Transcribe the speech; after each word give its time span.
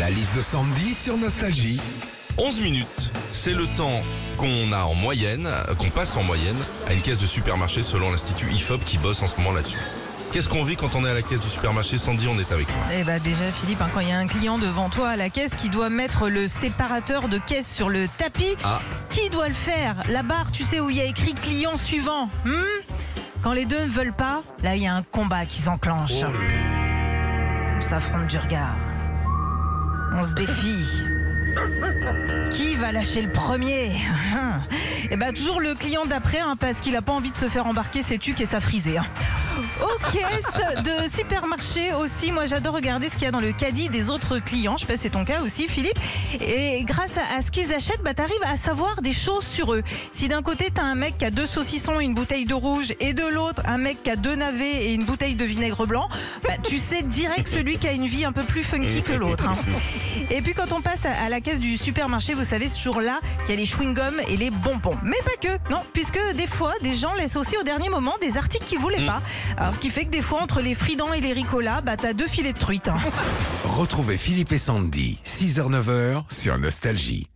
La 0.00 0.08
liste 0.10 0.34
de 0.36 0.40
Sandy 0.40 0.94
sur 0.94 1.16
Nostalgie. 1.16 1.80
11 2.38 2.60
minutes, 2.60 3.10
c'est 3.32 3.52
le 3.52 3.66
temps 3.76 4.02
qu'on 4.38 4.72
a 4.72 4.84
en 4.84 4.94
moyenne, 4.94 5.46
euh, 5.46 5.74
qu'on 5.74 5.90
passe 5.90 6.16
en 6.16 6.22
moyenne 6.22 6.56
à 6.88 6.94
une 6.94 7.02
caisse 7.02 7.18
de 7.18 7.26
supermarché 7.26 7.82
selon 7.82 8.10
l'Institut 8.10 8.50
IFOP 8.50 8.78
qui 8.84 8.96
bosse 8.98 9.22
en 9.22 9.26
ce 9.26 9.36
moment 9.36 9.52
là-dessus. 9.52 9.78
Qu'est-ce 10.32 10.48
qu'on 10.48 10.64
vit 10.64 10.76
quand 10.76 10.94
on 10.94 11.04
est 11.04 11.10
à 11.10 11.14
la 11.14 11.22
caisse 11.22 11.40
du 11.40 11.48
supermarché? 11.48 11.98
Sandy, 11.98 12.28
on 12.28 12.38
est 12.38 12.50
avec 12.52 12.68
moi. 12.68 12.84
Eh 12.98 13.04
bah 13.04 13.18
déjà 13.18 13.50
Philippe, 13.52 13.82
hein, 13.82 13.90
quand 13.92 14.00
il 14.00 14.08
y 14.08 14.12
a 14.12 14.18
un 14.18 14.26
client 14.28 14.58
devant 14.58 14.88
toi 14.88 15.10
à 15.10 15.16
la 15.16 15.28
caisse 15.28 15.54
qui 15.54 15.68
doit 15.70 15.90
mettre 15.90 16.28
le 16.28 16.48
séparateur 16.48 17.28
de 17.28 17.38
caisse 17.38 17.70
sur 17.70 17.88
le 17.90 18.06
tapis, 18.16 18.56
Ah. 18.64 18.80
qui 19.10 19.28
doit 19.28 19.48
le 19.48 19.54
faire? 19.54 19.96
La 20.08 20.22
barre, 20.22 20.50
tu 20.52 20.64
sais 20.64 20.80
où 20.80 20.88
il 20.88 20.96
y 20.96 21.00
a 21.00 21.04
écrit 21.04 21.34
client 21.34 21.76
suivant. 21.76 22.30
hmm? 22.46 22.52
Quand 23.42 23.52
les 23.52 23.66
deux 23.66 23.80
ne 23.84 23.90
veulent 23.90 24.12
pas, 24.16 24.42
là 24.62 24.76
il 24.76 24.82
y 24.82 24.86
a 24.86 24.94
un 24.94 25.02
combat 25.02 25.44
qui 25.46 25.60
s'enclenche. 25.60 26.12
On 27.76 27.80
s'affronte 27.80 28.28
du 28.28 28.38
regard. 28.38 28.76
On 30.12 30.22
se 30.22 30.34
défie. 30.34 31.04
Qui 32.50 32.76
va 32.76 32.92
lâcher 32.92 33.22
le 33.22 33.30
premier? 33.30 33.92
Et 35.10 35.16
bah 35.16 35.32
toujours 35.32 35.60
le 35.60 35.74
client 35.74 36.06
d'après, 36.06 36.38
hein, 36.40 36.56
parce 36.58 36.80
qu'il 36.80 36.96
a 36.96 37.02
pas 37.02 37.12
envie 37.12 37.30
de 37.30 37.36
se 37.36 37.46
faire 37.46 37.66
embarquer 37.66 38.02
ses 38.02 38.18
tuques 38.18 38.40
et 38.40 38.46
sa 38.46 38.60
frisée. 38.60 38.98
hein. 38.98 39.04
Aux 39.82 40.10
caisses 40.10 40.82
de 40.84 41.10
supermarché 41.14 41.92
aussi, 41.92 42.32
moi 42.32 42.46
j'adore 42.46 42.74
regarder 42.74 43.08
ce 43.08 43.14
qu'il 43.14 43.22
y 43.24 43.26
a 43.26 43.30
dans 43.30 43.40
le 43.40 43.52
caddie 43.52 43.88
des 43.88 44.08
autres 44.08 44.38
clients. 44.38 44.76
Je 44.76 44.82
sais 44.82 44.86
pas 44.86 44.94
si 44.96 45.00
c'est 45.02 45.10
ton 45.10 45.24
cas 45.24 45.42
aussi 45.42 45.68
Philippe. 45.68 45.98
Et 46.40 46.82
grâce 46.84 47.10
à, 47.18 47.38
à 47.38 47.42
ce 47.42 47.50
qu'ils 47.50 47.72
achètent, 47.74 48.02
bah, 48.02 48.14
t'arrives 48.14 48.32
à 48.46 48.56
savoir 48.56 49.02
des 49.02 49.12
choses 49.12 49.44
sur 49.44 49.74
eux. 49.74 49.82
Si 50.12 50.28
d'un 50.28 50.40
côté 50.42 50.68
t'as 50.72 50.82
un 50.84 50.94
mec 50.94 51.18
qui 51.18 51.24
a 51.24 51.30
deux 51.30 51.46
saucissons 51.46 52.00
et 52.00 52.04
une 52.04 52.14
bouteille 52.14 52.46
de 52.46 52.54
rouge, 52.54 52.94
et 53.00 53.12
de 53.12 53.26
l'autre 53.26 53.62
un 53.66 53.76
mec 53.78 54.02
qui 54.02 54.10
a 54.10 54.16
deux 54.16 54.34
navets 54.34 54.86
et 54.86 54.94
une 54.94 55.04
bouteille 55.04 55.34
de 55.34 55.44
vinaigre 55.44 55.86
blanc, 55.86 56.08
bah, 56.44 56.54
tu 56.62 56.78
sais 56.78 57.02
direct 57.02 57.48
celui 57.48 57.76
qui 57.78 57.88
a 57.88 57.92
une 57.92 58.06
vie 58.06 58.24
un 58.24 58.32
peu 58.32 58.44
plus 58.44 58.62
funky 58.62 59.02
que 59.02 59.12
l'autre. 59.12 59.46
hein. 59.48 59.56
Et 60.30 60.40
puis 60.42 60.54
quand 60.54 60.72
on 60.72 60.80
passe 60.80 61.04
à, 61.04 61.24
à 61.26 61.28
la 61.28 61.40
caisse 61.40 61.60
du 61.60 61.76
supermarché, 61.76 62.34
vous 62.34 62.44
savez, 62.44 62.68
ce 62.68 62.80
jour-là, 62.80 63.20
il 63.46 63.50
y 63.50 63.52
a 63.54 63.56
les 63.56 63.66
chewing-gums 63.66 64.20
et 64.28 64.36
les 64.36 64.50
bonbons. 64.50 64.89
Mais 65.02 65.16
pas 65.24 65.36
que, 65.40 65.70
non, 65.70 65.82
puisque 65.92 66.18
des 66.36 66.46
fois, 66.46 66.72
des 66.82 66.94
gens 66.94 67.14
laissent 67.14 67.36
aussi 67.36 67.56
au 67.56 67.62
dernier 67.62 67.88
moment 67.88 68.14
des 68.20 68.36
articles 68.36 68.64
qu'ils 68.64 68.78
voulaient 68.78 69.06
pas. 69.06 69.22
Alors 69.56 69.74
ce 69.74 69.80
qui 69.80 69.90
fait 69.90 70.04
que 70.04 70.10
des 70.10 70.22
fois, 70.22 70.40
entre 70.42 70.60
les 70.60 70.74
fridans 70.74 71.12
et 71.12 71.20
les 71.20 71.32
ricolas, 71.32 71.80
bah 71.80 71.96
t'as 71.96 72.12
deux 72.12 72.26
filets 72.28 72.52
de 72.52 72.58
truite. 72.58 72.88
hein. 72.88 72.98
Retrouvez 73.64 74.16
Philippe 74.16 74.52
et 74.52 74.58
Sandy, 74.58 75.18
6h-9h 75.24 76.24
sur 76.30 76.58
Nostalgie. 76.58 77.28